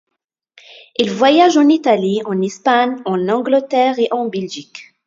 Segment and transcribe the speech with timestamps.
[0.97, 4.95] Il voyage en Italie, en Espagne, en Angleterre et en Belgique.